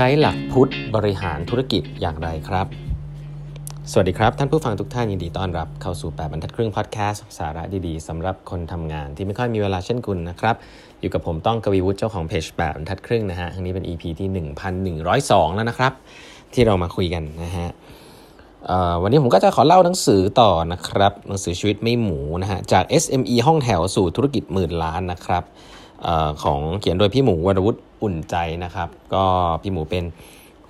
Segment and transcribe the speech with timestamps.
[0.00, 2.66] ช้หลักพุทธบริหารธุรกิจอย่างไรครับ
[3.90, 10.54] สวัสดีครับ ท่านผู้ฟังทุกท่านยินดีต้อนรับเข้าสู่ 8บรรทัดครึ่งพอดแคสต์สาระดีๆสำหรับคนทำงานที่ไม่ค่อยมีเวลาเช่นคุณนะครับ
[11.00, 14.28] อยู่กับผมต้องกวีวุฒิเจ้าของเพจ8บรรทัดครึ่งนะฮะครั้งนี้เป็น EP ที่
[14.92, 15.92] 1102 แล้วนะครับ
[16.52, 17.68] ที่เรามาคุยกันนะฮะ
[19.02, 25.44] วันนี้ผมก็จะขอเล่าหนังสือต่อนะครับหนังสือชีวิตไม่หมูนะฮะจาก SME ห้องแถวสู่ธุรกิจหมื่นล้านนะครับ
[26.06, 26.08] อ
[26.42, 29.24] ของเขียนโดยพี่หมูวรวุฒิอุ่นใจนะครับ ก็
[29.62, 30.04] พี่หมูเป็น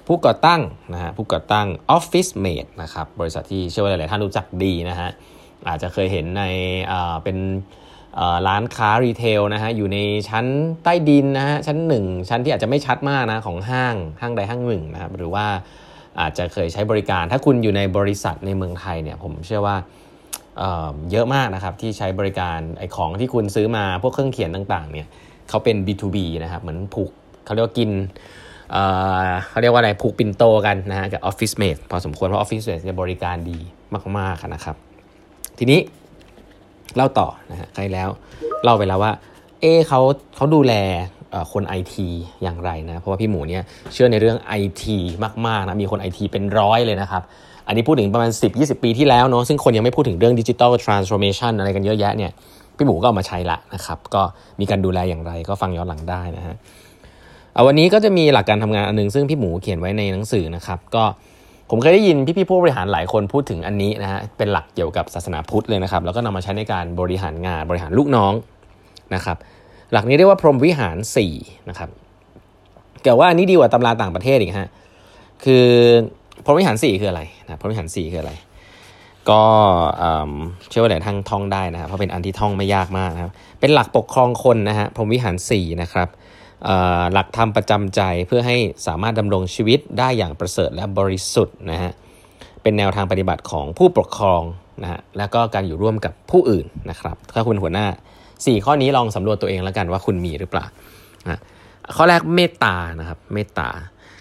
[0.06, 0.60] ผู้ก่อตั้ง
[0.92, 1.66] นะฮะผู้ก่อตั้ง
[1.96, 5.10] Office Mate นะครับบริษัทที่เชื่อว่าหลาย ๆ ท่านรู้จักดีนะฮะ
[5.68, 6.42] อาจจะเคยเห็นใน
[7.24, 7.36] เป็น
[8.48, 9.98] ร้านค้ารีเทลนะฮะอยู่ใน
[10.28, 10.46] ชั้น
[10.84, 15.46] ใต้ดินนะฮะชั้นหนึ่งชั้นที่อาจจะไม่ชัดมากนะของห้างห้างใดห้างหนึ่งนะครับหรือว่า
[16.20, 19.76] อาจจะเคยใช้บริการถ้าคุณอยู่ในบริษัทในเมืองไทยเนี่ยผมเชื่อว่า
[21.10, 25.06] เยอะมากนะครับที่ใช้บริการไอของที่คุณซื้อมาพวกเครื่องเขียนต่างๆเนี่ย
[25.48, 27.10] เขาเป็น B2B นะครับเหมือนผูก
[27.44, 27.90] เขาเรียกว่ากิน
[29.50, 33.58] เขาเรียกว่าอะไรผูกปินโตกันนะฮะกับ Office Mate พอสมควรเพราะ Office Mate จะบริการดี
[34.18, 34.76] มากๆนะครับ
[35.58, 35.80] ทีนี้
[36.96, 38.08] เล่าต่อนะฮะใครแล้ว
[38.64, 39.12] เล่าไปแล้วว่า
[39.60, 40.00] เอเขา
[40.36, 40.74] เขาดูแล
[41.52, 42.08] คนไอที
[42.42, 43.62] อย่างไรนะ เพราะว่าพี่หมูเนี่ย
[43.92, 44.96] เชื่อในเรื่องไอที
[45.46, 47.22] มากๆนะมีคนไอทีเป็นร้อยเลยนะครับ
[47.70, 52.32] อันนี้พูดถึงประมาณ 10-20 ปีที่แล้วเนาะซึ่งคนยังไม่พูดถึงเรื่องดิจิทัลทรานส์โอมชันอะไรกันเยอะแยะเนี่ย
[52.76, 54.22] พี่หมูก็เอามาใช้ละนะครับ ก็
[54.60, 56.54] มีการดูแลอย่างไรก็ฟังย้อนหลังได้นะฮะ
[57.54, 61.04] เอาวันนี้ก็จะมีหลักการทำงานอันนึงซึ่งพี่หมูเขียนไว้ในหนังสือนะครับ ก็
[61.70, 68.32] ผมเคยได้ยินพี่ๆผู้บริหารหลายคนพูดถึงอันนี้นะฮะเป็นหลักเกี่ยวกับศาสนาพุทธเลยนะครับ แล้วก็นำมาใช้ในการบริหารงานบริหารลูกน้อง
[69.14, 69.36] นะครับ
[69.92, 70.96] หลักนี้เรียกว่าพรหมวิหาร
[71.32, 71.90] 4นะครับ
[73.04, 74.68] แต่ว่าอันนี้ดีกว่าตำราต่างประเทศอีกฮะ
[75.44, 75.66] คือ
[76.44, 78.32] พรหมวิหาร4คืออะไรนะพรหมวิหาร4คืออะไร
[79.30, 79.42] ก็
[80.68, 86.08] เชื่อว่าหลายท่านท่องได้นะครับเพราะเป็นอันที่ท่องไม่ยากมากนะครับเป็นหลักปกครองคนนะฮะพรหมวิหาร4นะครับ
[87.12, 91.92] หลักธรรมประจำใจเพื่อให้สามารถดำรงชีวิตได้อย่างประเสริฐและบริสุทธิ์นะฮะ
[92.62, 94.42] เป็นแนวทางปฏิบัติของผู้ปกครอง
[94.82, 97.86] นะฮะแล้วก็การอยู่ร่วมกับผู้อื่นนะครับถ้าคุณหัวหน้า
[98.26, 100.64] 4 ข้อนี้ลองสำรวจตัวเองแล้วกันว่าคุณมีหรือเปล่า
[101.24, 101.40] นะ
[101.96, 103.68] ข้อแรกเมตตานะครับเมตตา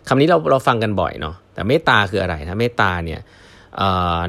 [0.07, 3.19] คำนี้เราเราฟังกันบ่อยเนาะ แต่เมตตาคืออะไรนะเมตตาเนี่ย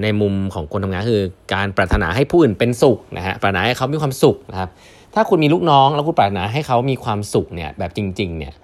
[0.03, 1.25] ในมุมของคนทำงานคือ
[1.55, 4.71] การปรารถนาให้ผู้อื่นเป็นสุขนะฮะปรารถนาให้เขามีความสุขนะครับ
[5.15, 8.55] ถ้าคุณมีลูกน้องแล้วคุณปรารถนาให้เขามีความสุขเนี่ยแบบจริง ๆ เนี่ย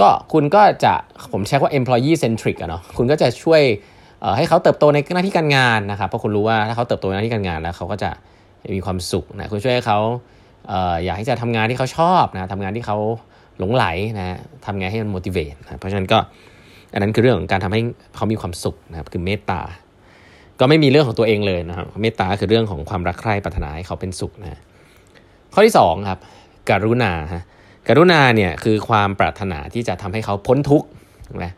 [0.00, 0.94] ก็คุณก็จะ
[1.32, 3.62] ผมใช้ว่า employee centric อะเนาะคุณก็จะช่วย
[4.36, 8.10] ให้เขาเติบโตในหน้าที่การงานนะครับเพราะคุณรู้ว่าถ้าเขาเติบโตในหน้าที่การงานแล้วเขาก็จะ
[8.76, 9.98] มีความสุขนะคุณช่วยให้เขา
[11.04, 12.98] อยากที่จะทำงานที่เขาชอบนะทำงานที่เขา
[13.58, 13.84] หลงไหล
[14.18, 16.18] นะทำไงให้มัน motivate นะเพราะฉะนั้นก็
[16.94, 17.80] อันนั้นคือเรื่องของการทำให้
[18.16, 19.60] เขามีความสุขนะครับคือเมตตา
[20.60, 24.60] ก็ไม่มีเรื่องของตัวเองเลยนะครับเมตตาคือเรื่องของความรักใคร่ปรารถนาให้เขาเป็นสุขนะ
[25.54, 26.18] ข้อที่2ครับ
[26.70, 27.42] กรุณาฮะ
[27.88, 30.86] กรุณาเนี่ยคือความปรารถนาที่จะทำให้เขาพ้นทุกข์
[31.44, 31.52] นะ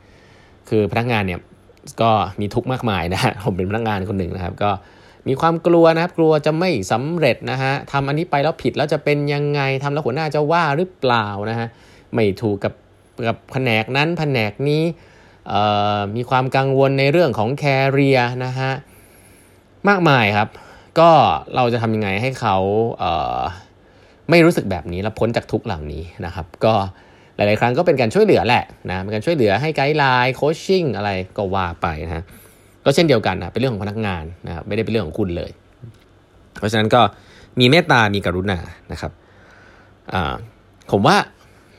[0.69, 1.41] คือพนักงานเนี่ย
[2.03, 2.11] ก็
[2.41, 4.71] มีทุกข์มากมายนะฮะผมเป็นพนักงานคนหนึ่งนะครับ ก็
[5.29, 11.69] มีความกลัวนะครับ กลัวจะไม่สำเร็จนะฮะทำอันนี้ไปแล้วผิดแล้วจะเป็นยังไงทำแล้วหัวหน้าจะว่าหรือเปล่านะฮะ
[12.15, 12.73] ไม่ถูกกับ
[13.27, 14.83] กับแผนกนั้นแผนกนี้
[16.17, 18.73] มีความกังวลในเรื่องของแคเรียนะฮะ
[19.89, 20.49] มากมายครับ
[20.99, 21.11] ก็
[21.57, 22.57] เราจะทำยังไงให้เขา
[22.99, 26.75] เไม่รู้สึกแบบนี้และพ้นจากทุกเหล่านี้นะครับ ก็
[27.37, 32.25] หลาย ๆ ครั้งก็เป็นการช่วยเหลือแหละนะเป็นการช่วยเหลือให้ไกด์ไลน์โคชชิ่งอะไรก็ว่าไปนะฮะ
[32.85, 35.51] ก็เช่นเดียวกันนะเป็นเรื่องของพนักงานนะครับไม่ได้เป็นเรื่องของคุณเลย
[36.59, 37.01] เพราะฉะนั้นก็
[37.61, 38.59] มีเมตตามีกรุณา
[38.93, 39.13] นะครับ
[40.91, 41.17] ผมว่า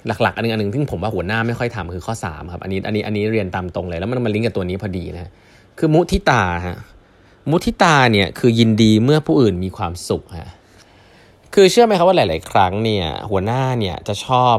[0.07, 5.31] หลักๆ อันนึงอันนึงที่ผมว่าหัวหน้าไม่ค่อยทำคือข้อ3ครับอันนี้อันนี้อันนี้เรียนตามตรงเลย แล้วมันมาลิงก์กับตัวนี้พอดีนะ
[5.79, 6.77] คือมุทิตาฮะ
[7.49, 10.51] มุทิตาเนี่ยคือยินดีเมื่อผู้อื่นมีความสุขฮะ
[11.53, 14.55] คือเชื่อไหมครับว่าหลาย ๆ ครั้งเนี่ย หัวหน้าเนี่ยจะชอบ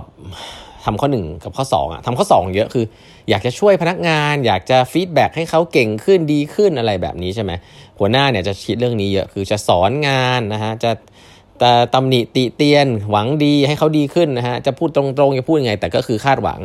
[0.85, 2.85] ทำข้อหนึ่งกับข้อ2อะทำข้อ 2 เยอะคือ
[3.31, 7.53] อยากจะช่วยพนักงาน อยากจะ feedback ให้เขาเก่งขึ้นดีขึ้นอะไรแบบนี้ใช่ไหม
[7.99, 10.91] หัวหน้าเนี่ยจะคิดเรื่องนี้เยอะคือจะสอนงานนะฮะจะ
[11.59, 16.61] แต่ตำหนิติเตียนหวังดีให้เขาดีขึ้นนะฮะจะพูดตรงๆจะพูดยังไง แต่ก็คือคาดหวัง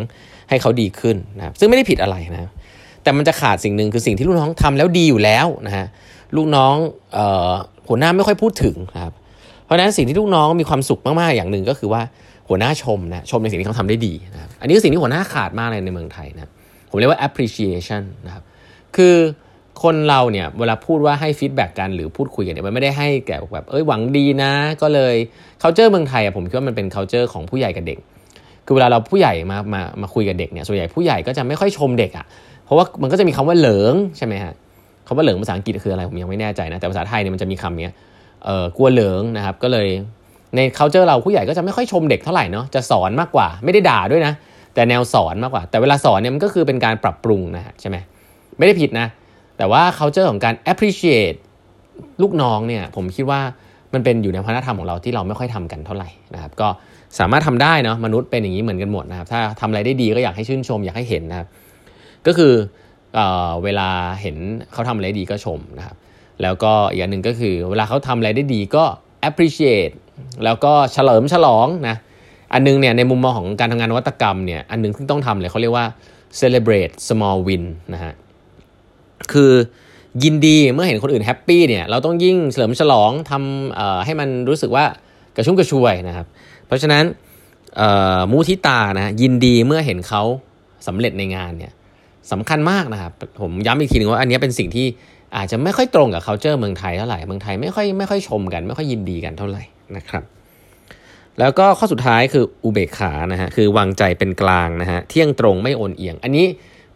[0.49, 2.51] ให้เขาดีขึ้นนะซึ่งไม่ได้ผิดอะไรนะ
[3.03, 5.85] แต่มันจะขาดสิ่งหนึ่งคือสิ่งที่ลูกน้องทำแล้วดีอยู่แล้วนะฮะ
[6.35, 6.75] ลูกน้อง
[7.17, 7.19] อ
[7.49, 7.51] อ
[7.87, 9.13] หัวหน้าไม่ค่อยพูดถึงนะครับ
[9.65, 12.01] เพราะฉะนั้นสิ่งที่ลูกน้องมีความสุขมากๆอย่างหนึ่งก็คือว่า
[12.49, 16.51] หัวหน้าชมนะชมในสิ่งที่เขาทำได้ดีนะครับอันนี้คือสิ่งที่หัวหน้าขาดมากเลยในเมืองไทยนะ
[16.89, 18.43] ผมเรียกว่า appreciation นะครับ
[18.95, 19.15] คือ
[19.83, 24.51] คนเราเนี่ยเวลาพูดว่าให้ feedback กันหรือพูดคุยกันเนี่ยมันไม่ได้ให้แก่แบบเอ้ยหวังดีนะ
[24.81, 25.15] ก็เลย
[25.61, 27.97] c u เจอร์เมืองไทยอะผมคิดว่ามันเป็น c u เจอร์ของผู้ใหญ่กับเด็ก
[28.65, 32.25] คือเวลาเราผู้ใหญ่มามามาคุยกับเด็กเนี่ยส่วนใหญ่ผู้ใหญ่ก็จะไม่ค่อยชมเด็กอะ
[32.65, 34.53] เพราะว่ามันก็จะมีคำว่าเหลิงใช่ไหมฮะ
[35.07, 37.93] คำว่าเหลิงภาษาอังกฤษคืออะไรผมยังไม่แน่ใจนะแต่ภาษาไทยเนี่ยมันจะมีคำเนี้ย
[38.45, 39.87] เออกลัวเหลิงนะครับก็เลย
[40.55, 44.33] ใน c u เจอร์เราผู้ใหญ่ก็จะไม่ค่อยชมเด็กเท่าไหร่เนาะจะสอนมากกว่าไม่ได้ด่าด้วยนะ
[44.73, 47.97] แต่แนวสอนมากกว่า แต่เวลาสอนเนี่ยมันก็คือเป็นการปรับปรุงนะฮะใช่ไหม
[48.57, 49.07] ไม่ได้ผิดนะ
[49.57, 51.37] แต่ว่า culture ของการ appreciate
[52.21, 53.41] ลูกน้องเนี่ยผมคิดว่า
[53.93, 56.67] มันเป็นอยู่ในวัฒนธรรมของเราที่เราไม่ค่อยทำกันเท่าไหร่นะครับก็
[57.19, 61.47] สามารถทำได้เนาะมนุษย์เป็นอย่างนี้เหมือนกันหมดนะครับถ้าทำอะไรได้ดีก็อยากให้ชื่นชม อยากให้เห็นนะครับ
[62.27, 62.53] ก็คือ
[63.15, 63.19] เอ
[63.63, 63.89] เวลา
[64.21, 64.37] เห็น
[64.73, 65.95] เขาทำอะไรดีก็ชมนะครับ
[66.41, 68.83] แล้วก็อีกอันหนึ่งก็คือ เวลาเขาทำอะไรได้ดีก็
[69.29, 69.93] appreciate
[70.43, 71.95] แล้วก็เฉลิมฉลองนะ
[72.53, 75.85] อันนึงเนี่ยในมุมมองของการทำงานนวัตกรรมเนี่ยอันนึงที่ต้องทำเลยเขาเรียกว่า
[76.39, 77.63] celebrate small win
[77.93, 78.13] นะฮะ
[79.33, 79.51] คือ
[80.23, 84.85] ยินดีเมื่อเห็นคนอื่นแฮปปี้เนี่ยเราต้องยิ่งเฉลิมฉลองทำให้มันรู้สึกว่า
[85.35, 86.25] กระชุ่มกระชวยนะครับ
[86.67, 87.03] เพราะฉะนั้น
[88.31, 90.23] มูทิตานะยินดีเมื่อเห็นเขา
[90.87, 91.71] สำเร็จในงานเนี่ย
[92.31, 93.11] สำคัญมากนะครับ
[93.41, 94.85] ผมย้ำอีกทีนึงว่าอันนี้เป็นสิ่งที่
[95.37, 99.63] อาจจะไม่ค่อยตรงกับ culture เมืองไทยเท่าไหร่เมืองไทยไม่ค่อยไม่ค่อยชมกัน ไม่ค่อยยินดีกันเท่าไหร่
[99.97, 100.23] นะครับ
[101.39, 106.45] แล้วก็ข้อสุดท้ายคืออุเบกขานะฮะคือวางใจเป็นกลางนะฮะเที่ยงตรงไม่โอนเอียง อันนี้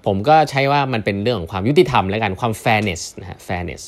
[0.08, 3.84] ผมก็ใช้ว่ามันเป็นเรื่องของความยุติธรรมและกันความ fairness นะฮะ fairness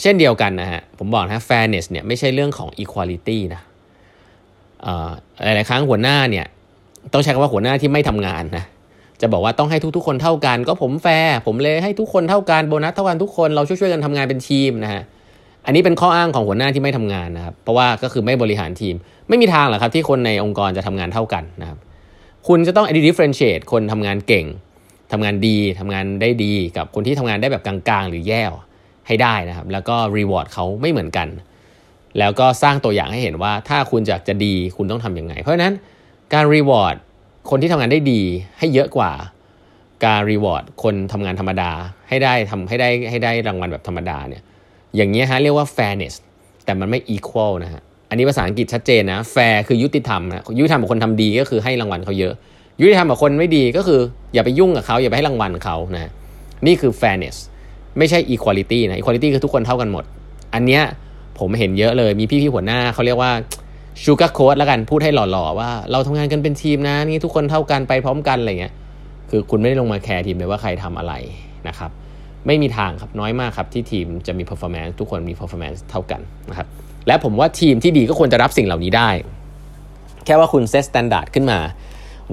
[0.00, 3.62] เช่นเดียวกันนะฮะผมบอกนะ fairness เนี่ยไม่ใช่เรื่องของ equality นะ
[5.44, 6.46] หลายๆครั้งหัวหน้าเนี่ย
[7.12, 8.64] ต้องใช้คำว่าหัวหน้าที่ไม่ทำงานนะ
[9.20, 15.02] จะบอกว่าต้องให้ทุกๆ คนเท่ากัน ก็ผมแฟร์ผมเลยให้ทุกคนเท่ากันโบนัสเท่ากันทุกคนเราช่วยๆกันทำงานเป็นทีมนะฮะ
[15.66, 18.94] อันนี้เป็นข้ออ้างของหัวหน้าที่ไม่ทำงานนะครับเพราะว่าก็คือไม่บริหารทีม
[19.28, 21.78] ไม่มีทางหรอกครับที่คนในองค์กรจะทำงานเท่ากันนะครับ
[22.48, 24.46] คุณจะต้อง differentiate คนทำงานเก่ง
[25.12, 28.42] ทำงานดีทำงานได้ดีกับคนที่ทำงานได้แบบกลางๆ หรือแย่
[29.06, 31.28] ให้ได้นะครับ แล้วก็ reward เขาไม่เหมือนกัน
[32.18, 35.72] แล้วก็สร้างตัวอย่างให้เห็นว่าถ้าคุณอยากจะดีคุณต้องทํำยังไง เพราะฉะนั้น
[36.34, 36.96] การ reward
[37.50, 38.22] คนที่ทำงานได้ดี
[38.58, 39.12] ให้เยอะกว่า
[40.04, 41.70] การ reward คนทำงานธรรมดา
[42.08, 44.42] ให้ได้ทำให้ได้ให้ได้รางวัลแบบธรรมดาเนี่ย
[44.96, 46.14] อย่างนี้ฮะเรียกว่า fairness
[46.64, 52.34] แต่มันไม่ equal นะฮะ อันนี้ภาษาอังกฤษชัดเจนนะ fair คือยุติธรรมนะยุติธรรมกับคนทำดีก็คือให้รางวัลเขาเยอะ
[52.80, 54.00] ยุติธรรมกับคนไม่ดีก็คือ
[54.34, 56.10] อย่าไปยุ่งกับเขาอย่าไปให้รางวัลเขานะ
[56.66, 57.36] นี่คือ fairness
[57.98, 60.04] ไม่ใช่ equality นะ equality คือทุกคนเท่ากันหมด
[60.54, 60.82] อันเนี้ย
[61.38, 63.32] ผมเห็นเยอะเลยมีพี่ๆหัวหน้าเขาเรียกว่า
[64.04, 68.74] sugarcoat แล้วกันพูดให้หล่อๆว่า เราทำงานกันเป็นทีมนะนี่ทุกคนเท่ากันไปพร้อมกันอะไรเงี้ย
[69.30, 71.14] คือคุณไม่ได้ลงมาแคร์ทีมเลยว่าใครทำอะไร
[71.68, 71.90] นะครับ
[72.46, 76.20] ไม่มีทางครับน้อยมากครับที่ทีมจะมี performance ทุกคนมี performance เท่ากัน
[76.50, 76.68] นะครับ
[77.08, 79.10] และผมว่าทีมที่ดีก็ควรจะรับสิ่งเหล่านี้ได้
[80.24, 81.58] แค่ว่าคุณ set standard ขึ้นมา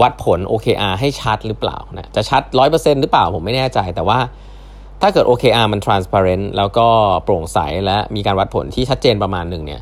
[0.02, 2.42] วัดผล OKR ให้ชัดหรือเปล่านะจะชัด
[2.72, 4.20] 100%หรือเปล่าผมไม่แน่ใจ แต่ว่า
[5.02, 6.88] ถ้าเกิด OKR มัน transparent แล้วก็
[7.24, 9.82] โปร่งใสและมีการวัดผลที่ชัดเจนประมาณหนึ่งเนี่ย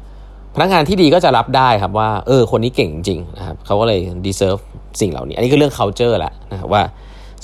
[0.56, 4.62] พนักงานที่ดีก็จะรับได้ครับว่าเออคนนี้เก่งจริงนะครับเขาก็เลย deserve
[5.02, 6.82] สิ่งเหล่านี้ อันนี้คือเรื่อง culture แหละนะว่า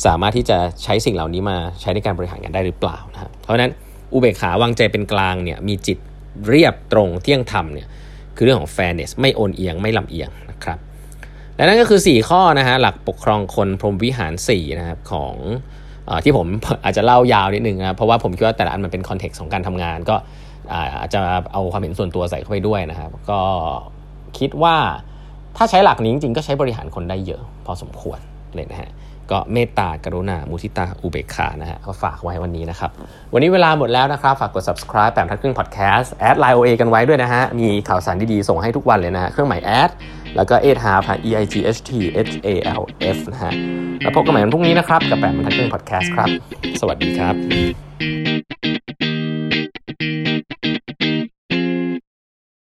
[0.06, 3.72] สามารถที่จะใช้สิ่งเหล่านี้มาใช้ในการบริหารงานได้หรือเปล่านะครับเพราะฉะนั้น
[4.14, 5.98] อุเบกขาวางใจเป็นกลางเนี่ยมีจิต
[6.48, 7.88] เรียบตรงเที่ยงธรรมเนี่ย
[8.36, 10.80] คือเรื่องของ fairness ไม่โอนเอียงไม่ลำเอียงนะครับ
[11.56, 15.34] และนั่นก็คือ 4 ข้อนะฮะหลักปกครองคนพรหมวิหาร4นะครับของ
[16.10, 16.48] อที่ผม
[16.86, 20.16] อาจจะเล่ายาวนิดนึงนะเพราะว่าผมคิดว่าแต่ละอันมันเป็น context ของการทำงาน ก็
[21.00, 21.20] อาจจะ
[21.54, 23.42] เอาความเห็นส่วนตัวใส่เข้าไปด้วยนะครับก็
[24.40, 24.76] คิดว่า
[25.58, 28.20] ถ้าใช้หลักนี้จริงๆก็ใช้บริหารคนได้เยอะ พอสมควร
[28.56, 28.92] เลยนะฮะ
[29.32, 32.92] ก็เมตตากรุณา มุทิตา อุเบกขานะฮะก็ฝากไว้วันนี้นะครับ
[33.34, 39.90] วันนี้เวลาหมดแล้วนะครับ ฝากกด subscribe แปดบรรทัดครึ่ง podcast add LINE OA กันไว้ด้วยนะฮะ มีข่าวสารดีๆ ส่งให้ทุกวันเลยนะฮะ เครื่องหมายแอด
[40.36, 41.92] แล้วก็เอทฮาร์ e i g h t
[42.28, 42.50] h a
[42.80, 42.84] l
[43.16, 43.54] f นะฮะ
[44.02, 46.30] แล้วพบกันใหม่วันพรุ่งนี้นะครับ กับแปมทักครึ่ง podcast ครับ
[46.82, 48.59] สวัสดีครับ